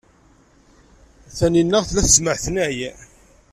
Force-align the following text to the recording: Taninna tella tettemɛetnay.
Taninna 1.37 1.79
tella 1.87 2.03
tettemɛetnay. 2.07 2.77